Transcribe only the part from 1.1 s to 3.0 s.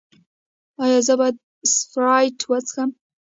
باید سپرایټ وڅښم؟